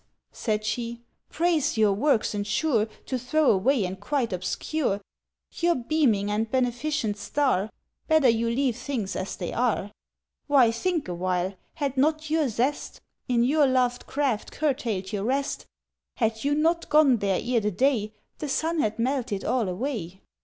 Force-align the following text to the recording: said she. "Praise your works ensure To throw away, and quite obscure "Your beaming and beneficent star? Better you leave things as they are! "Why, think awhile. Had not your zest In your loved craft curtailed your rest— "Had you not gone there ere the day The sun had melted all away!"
said 0.31 0.65
she. 0.65 0.99
"Praise 1.29 1.77
your 1.77 1.93
works 1.93 2.33
ensure 2.33 2.87
To 3.05 3.19
throw 3.19 3.51
away, 3.51 3.85
and 3.85 3.99
quite 3.99 4.33
obscure 4.33 4.99
"Your 5.57 5.75
beaming 5.75 6.31
and 6.31 6.49
beneficent 6.49 7.17
star? 7.17 7.69
Better 8.07 8.27
you 8.29 8.49
leave 8.49 8.75
things 8.75 9.15
as 9.15 9.35
they 9.35 9.53
are! 9.53 9.91
"Why, 10.47 10.71
think 10.71 11.07
awhile. 11.07 11.53
Had 11.75 11.97
not 11.97 12.31
your 12.31 12.47
zest 12.49 12.99
In 13.27 13.43
your 13.43 13.67
loved 13.67 14.07
craft 14.07 14.51
curtailed 14.51 15.13
your 15.13 15.23
rest— 15.23 15.67
"Had 16.15 16.43
you 16.43 16.55
not 16.55 16.89
gone 16.89 17.17
there 17.17 17.39
ere 17.39 17.59
the 17.59 17.69
day 17.69 18.11
The 18.39 18.49
sun 18.49 18.79
had 18.79 18.97
melted 18.97 19.45
all 19.45 19.69
away!" 19.69 20.21